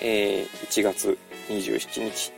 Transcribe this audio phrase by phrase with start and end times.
[0.00, 2.32] えー、1月27日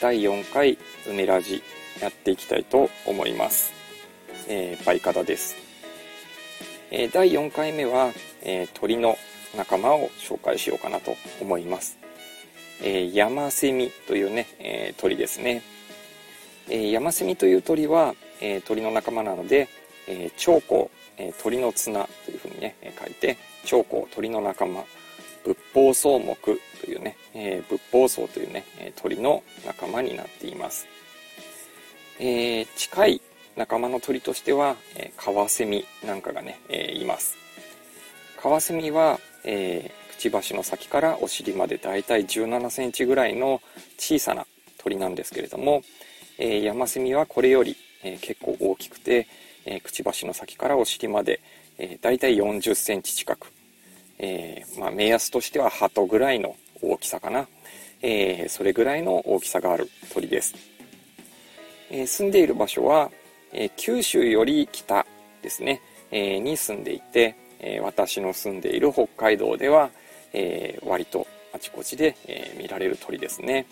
[0.00, 0.76] 第4回
[1.08, 1.62] 梅ラジ
[2.02, 3.72] やっていきたいと思います、
[4.48, 5.56] えー、バイカダです、
[6.90, 9.16] えー、第4回目は、えー、鳥の
[9.56, 11.98] 仲間を紹介しようかなと思います、
[12.82, 15.62] えー、ヤマセミというね、えー、鳥ですね、
[16.68, 19.68] えー、ヤマセミという鳥は、えー、鳥の仲間なので、
[20.08, 24.84] えー、長江、えー、鳥の綱というふうにね、書いて長江鳥の仲間
[25.46, 28.64] 仏法草木というね、えー、仏法草というね、
[28.96, 30.88] 鳥の仲間になっています。
[32.18, 33.20] えー、近い
[33.54, 37.36] 仲間の鳥としては、えー、カワセミなんかがね、えー、います。
[38.42, 43.60] カワセミは、えー、くちばしの先からお尻までだいたい17センチぐらいの
[43.98, 44.46] 小さな
[44.78, 45.82] 鳥なんですけれども、
[46.38, 49.28] えー、ヤマセミはこれより、えー、結構大きくて、
[49.64, 51.40] えー、くちばしの先からお尻まで、
[51.78, 53.52] えー、だいたい40センチ近く、
[54.18, 57.48] えー、まあ、目安としては鳩ぐらいの大きさかな、
[58.02, 60.54] えー、それぐらいの大きさがある鳥です、
[61.90, 63.10] えー、住んでいる場所は、
[63.52, 65.06] え九州より北
[65.42, 69.90] ですね、えに住んでいて、え私の住んでいる北海道では、
[70.32, 73.66] え割とあちこちで、え見られる鳥ですね。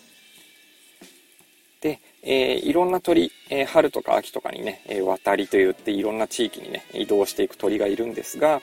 [1.80, 8.62] で、えいろんな鳥、え春とか秋とかにね、え渡りといっていろんな地域にね移動していく鳥がいるんですが、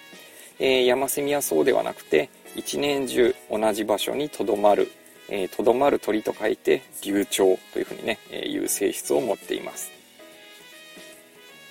[0.64, 4.92] えー、ヤマセミはそうではなくて一年中同じ場所にとどまると
[5.64, 9.92] ど、えー、まる鳥と書いて流鳥というふうにね、えー、いう性質を持っています。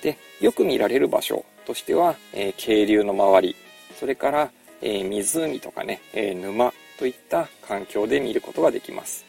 [0.02, 3.56] でよく見られる場所としては、えー、渓流の周り
[3.98, 4.50] それから、
[4.82, 9.24] えー、湖とかね、えー、沼といった環境で見ることができます。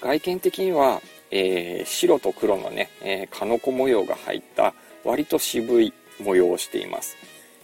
[0.00, 7.16] 外見的には、えー、白と黒のね、えー、カノコ模様が入った割と渋い模様をしています。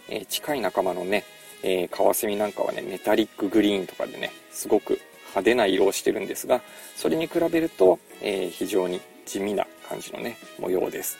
[0.08, 1.24] えー、近い仲間のね、
[1.62, 6.60] えー、カワセミなんかはね、メタリックグリーンとかでね、すごく派手な色をしてるんですが、
[6.96, 11.18] それに比べると、えー、非常に地味な感じのね、模様です。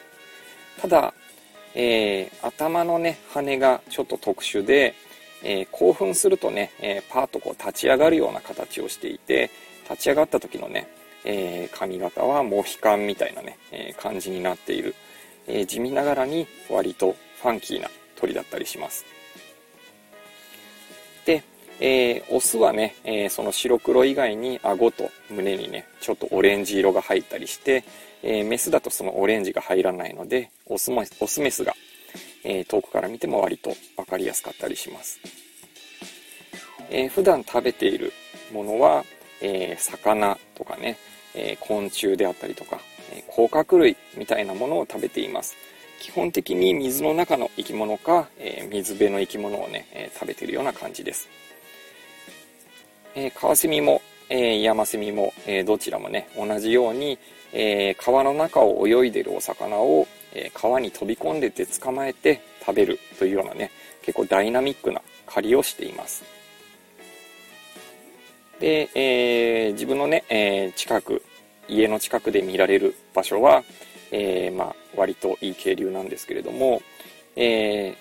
[0.80, 1.14] ただ、
[1.74, 4.94] えー、頭のね、羽がちょっと特殊で、
[5.42, 9.50] えー、興奮するとね、えー、パーッとこう立ち上がるような形をしていて、
[9.88, 10.88] 立ち上がった時のね、
[11.24, 14.94] えー、髪型はモヒカンみたいなね、え感じになっている
[15.46, 19.04] えー、地味ながらに割とファンキーな鳥だったりします。
[21.24, 21.42] で、
[21.80, 27.84] えー、オスはね、えー、その白黒以外に顎と胸にね、ちょっとオレンジ色が入ったりして、
[28.22, 31.74] えー、メスだとそのオレンジが入らないので、オスもオスメスが、
[32.42, 35.20] え遠くから見ても割と分かりやすかったりします。
[36.90, 38.12] え普段食べている
[38.52, 39.04] ものは、
[39.42, 40.96] え魚とかね、
[41.34, 42.80] え昆虫であったりとか、
[43.28, 45.56] 甲殻類みたいなものを食べています。
[46.00, 51.28] 基本的に水の中の生き物か、え、水辺の生き物をね、え、食べているような感じです。
[53.14, 57.18] え、カワセミも、え、ヤマセミも、え、どちらもね、同じように、
[57.52, 63.70] え、川の中を泳いでいるお魚を、え、川に飛び込んでて捕まえて食べるというようなね、
[64.02, 66.24] 結構ダイナミックな狩りをしています。
[68.58, 71.22] で、えー、自分のね、えー、近く
[71.70, 73.62] 家の近くで見られる場所は、
[74.10, 76.82] えー、まあ、割といい渓流なんですけれども、
[77.36, 77.94] え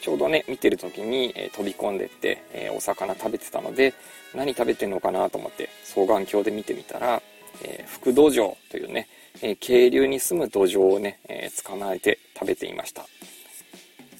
[0.00, 3.94] ー、ちょうどね、見てる時に、え飛び込んでって、えお魚食べてたので、
[4.34, 7.22] 何食べてんのかなと思って双眼鏡で見てみたら、
[7.62, 9.08] えー、福土壌というね、
[9.42, 13.06] え、渓流に住む土壌をね、え、捕まえて食べていました。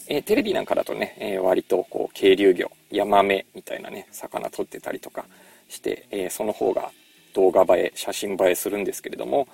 [0.08, 5.26] え、テレビなんかだとね、え、割とこう渓流魚、ヤマメみたいなね、魚取ってたりとか
[5.68, 6.90] して、え、その方が
[7.36, 9.46] 動画映え写真映えするんですけれども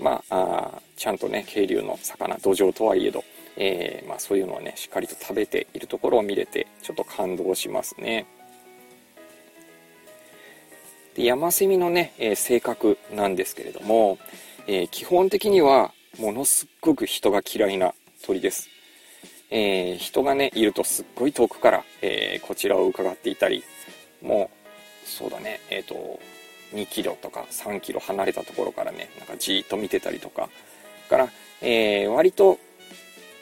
[0.00, 3.24] まあちゃんとね渓流の魚土壌とはいえど、
[3.56, 8.26] えー、まあ、そういうのをねしっかりと食べているところを見れてちょっと感動しますね。
[11.14, 14.18] でヤマセミのね、えー、性格なんですけれども、
[14.66, 17.94] えー、基本的にはものすっごく人が嫌いな
[18.24, 18.68] 鳥です。
[19.50, 23.64] えー、人がねいるとすっごい遠くから、えこちらを伺っていたり
[24.20, 26.20] もうそうだねえっ、と
[26.74, 30.48] 2キロとか3キロ離れたところからね、なんかじーっと見てたりとか、
[31.08, 31.28] から、
[31.62, 32.58] えー、割と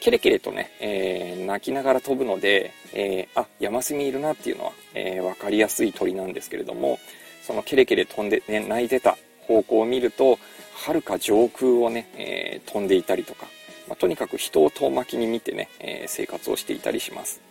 [0.00, 6.98] ケレケレとね、えー、鳴きながら飛ぶので、えー、あ、山ミいるなっていうのは、えー、分かりやすい鳥なんですけれども、
[7.42, 10.38] そのケレケレ飛んで、ね、鳴いてた方向を見ると、
[10.74, 13.46] はるか上空をね、えー、飛んでいたりとか、
[13.88, 17.45] まあ、とにかく人を遠巻きに見てね、えー、生活をしていたりします。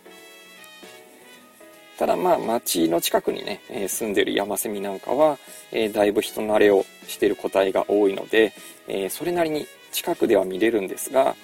[1.98, 5.38] ただまあ町の近くにね、えー、住んでるヤマセミなんかは、
[5.72, 8.52] えー、だいぶ人慣れをしている個体が多いので、
[8.88, 11.34] えー、それなりに近くでは見れるんですが、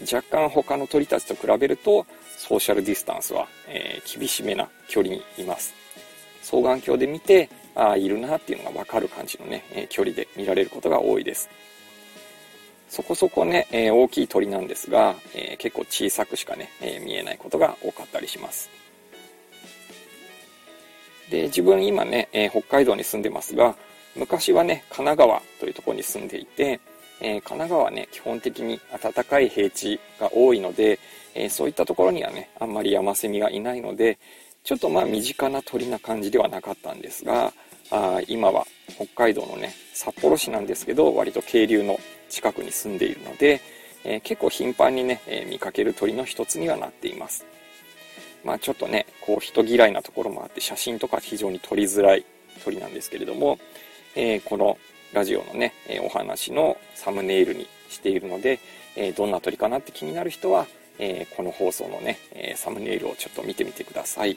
[0.00, 2.06] 若干他の鳥たちと比べると
[2.36, 5.74] ソーシャルディスタンスは、え厳しめな距離にいます。
[6.46, 11.50] 双眼鏡で見てああいるなっていうのが分かる感じのね、え距離で見られることが多いです
[12.88, 18.70] そこそこね、え大きい鳥なんですが、え結構小さくしかね、え見えないことが多かったりします
[21.30, 23.74] で自分今ね、え北海道に住んでますが
[24.14, 26.80] 昔はね神奈川というところに住んでいて、
[27.20, 30.98] え神奈川はね基本的に暖かい平地が多いので、
[31.34, 34.18] えそういったところにはねあんまりヤマセミがいないので
[34.64, 37.52] ちょっとまあ身近な鳥な感じではなかったんですが
[37.90, 43.60] あ今は北海道のね札幌市なんですけど割と渓流の近くに住んでいるので、
[44.04, 47.46] えー、結構頻繁にね、え、見かける鳥の一つにはなっています。
[48.46, 52.24] まあちょっとねこう人嫌いなところもあって写真とか非常に撮りづらい
[52.64, 53.58] 鳥なんですけれども、
[54.14, 54.78] えー、この
[55.12, 58.58] ラジオのね、えお話のサムネイルにしているので、
[58.96, 60.66] えどんな鳥かなって気になる人は
[60.98, 64.36] えー、この放送のね、えサムネイルをちょっと見てみてください。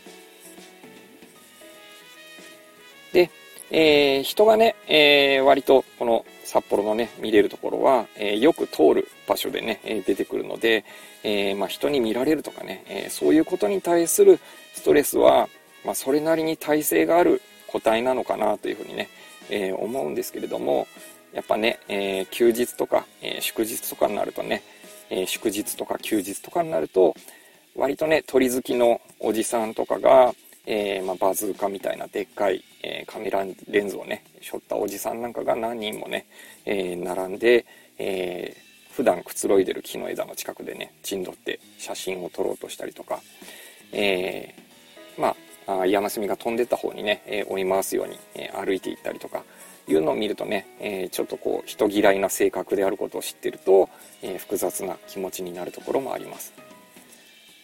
[3.13, 3.29] で、
[3.71, 10.83] えー、人がね、えー、割とこの札幌のね、見れるところは、えよく通る場所でね、え出てくるので、
[11.23, 14.39] えまあ、人に見られるとかね、えそういうことに対する
[14.73, 15.47] ストレスは、
[15.85, 19.09] まあ、それなりに耐性がある個体なのかなというふうにね、
[19.51, 20.87] え思うんですけれども、
[21.33, 24.63] やっぱね、え休日とか、え祝日とかになるとね、
[25.11, 27.15] え、祝日とか休日とかになると
[27.75, 30.33] 割とね鳥好きのおじさんとかが、
[30.71, 36.27] えー、まあ、バズーカみたいなでっかい、えー、カメラレンズをね背負ったおじさんなんかが何人もね、
[36.65, 37.65] え並んで、
[37.97, 38.55] え
[38.91, 43.19] 普段くつろいでる木の枝の近くでね陣取って写真を撮ろうとしたりとか、
[43.91, 44.53] え
[45.17, 45.35] ま
[45.65, 49.43] あヤマスミが飛んでった方にね、え追い回すように、え歩いていったりとか
[49.87, 53.89] いうのを見るとね、え、ちょっとこう人嫌いな性格であることを知ってると、
[54.21, 56.53] え、複雑な気持ちになるところもあります。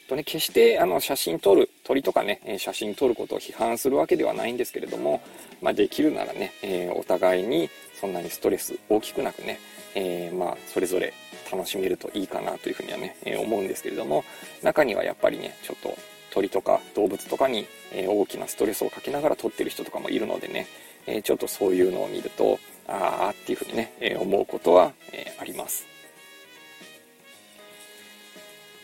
[0.08, 5.22] とね、決してあの写真撮る鳥とかね写真撮ることを批判するわけではないんですけれども、
[5.62, 7.70] まあ、できるならね、えー、お互いに
[8.00, 9.60] そんなにストレス大きくなくね、
[9.96, 11.14] えー、まあそれぞれ
[11.52, 14.24] 楽しめるといいかなというふうにはね、えー、思うんですけれども
[14.62, 15.98] 中にはやっぱりねちょっと
[16.36, 20.68] 鳥とか動物とかに、え大きなストレスをかけながら撮ってる人とかもいるのでね、
[21.08, 22.60] えちょっとそういうのを見ると
[22.90, 25.88] ああっていうふうにね、え思うことは、えあります。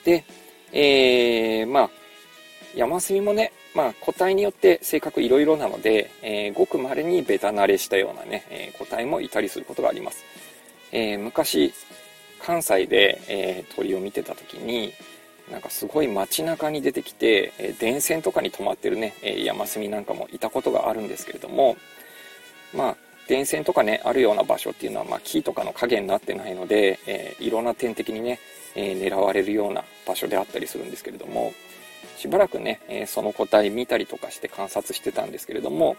[0.06, 0.24] で、
[0.74, 1.90] えー、まあ
[2.76, 10.24] 山ミもね、まあ、個体によって性格いろいろなので、えー、ごく稀にベタ慣れしたようなね、えー、個体もいたりすることがあります。
[10.92, 11.74] えー、昔、
[12.42, 14.94] 関西で、え、鳥を見てた時に、
[15.52, 21.78] なんかすごい街中に出てきて、え、電線とかに止まってるね、えー、山ミなんかもいたことがあるんですけれども、
[22.74, 22.98] まあ、
[23.32, 28.40] 電線とかね、あるような場所っていうのは、まあ、木とかの影になってないので、えー、いろんな点滴にね、
[28.76, 31.54] えー、狙われるような場所であったりするんですけれども、
[32.18, 35.96] しばらくね、えー、その個体見たりとかして観察してたんですけれども、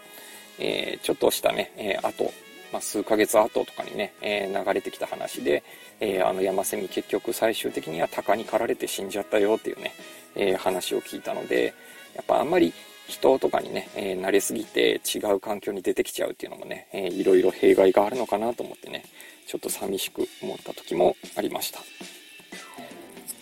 [0.59, 2.31] えちょっとしたね、えー、後、
[2.71, 5.63] まあ、数ヶ月後とかにね、え流れてきた話で、
[5.99, 9.91] えあの山セミ結局最終的には鷹に狩られて死んじゃったよっていうね、
[10.35, 11.73] え話を聞いたので、
[12.13, 12.71] やっぱあんまり
[13.07, 19.03] 人とかにね、えー、慣れすぎて違う環境に出てきちゃうっていうのもね、えー、いろいろ弊害があるのかなと思ってね、
[19.47, 21.79] ちょっと寂しく思った時もありました。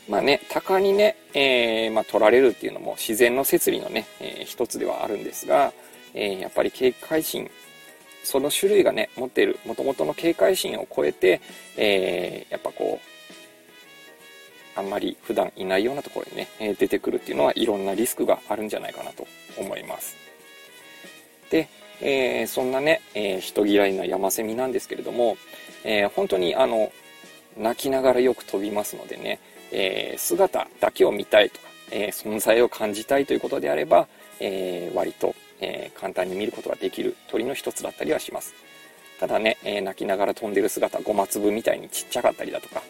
[0.10, 5.72] まあね、鷹にね、えー、まあ、取られるっていうのも自然の摂理のね、えー、一つではあるんですが、
[6.14, 7.50] え、やっぱり警戒心、
[8.24, 11.40] その種類がね、持っている元々の警戒心を超えて、
[11.78, 13.21] えやっぱこう、
[14.76, 20.16] あんまり普段いないようなところにね、え出てくるっていうのはいろんなリスクがあるんじゃないかなと思います。
[21.50, 21.68] で、
[22.02, 25.38] えー、そんなね、えー、人嫌いなヤマセミなんですけれども、
[25.84, 26.92] えー、本当にあの、
[27.58, 29.40] 泣きながらよく飛びますのでね、
[29.74, 34.08] え姿だけを見たいとか、え存在を感じたいということであれば、
[34.40, 38.54] え割と、え簡単に見ることができる鳥の一つだったりはします。
[39.20, 42.82] ただね、え泣きながら飛んでる姿、ゴマ粒みたいにちっちゃかったりだとか、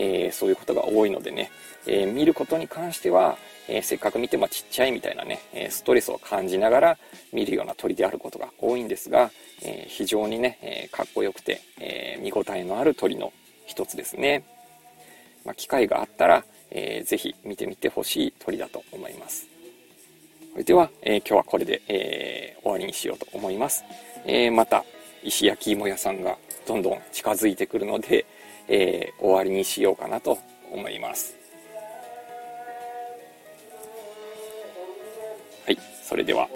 [0.00, 1.50] えー、そういうことが多いのでね、
[1.86, 3.36] えー、見ることに関しては、
[3.68, 6.98] えー、せっかく見てもちっちゃいみたいなね、えストレスを感じながら
[7.32, 13.32] 見るような鳥であることが多いんですが、え非常にね、えかっこよくて、え見応えのある鳥の
[13.66, 14.44] 一つですね。
[15.44, 19.48] まあ、機会があったら、えー、ぜひ見てみてほしい鳥だと思います。
[20.52, 23.84] それでは、え今日はこれで、え終わりにしようと思います。
[24.24, 24.84] えまた
[25.24, 28.24] 石焼き芋屋さんがどんどん近づいてくるので、
[28.68, 30.38] えー、終わりにしようかなと
[30.70, 31.34] 思います。
[35.64, 36.48] はい、それでは。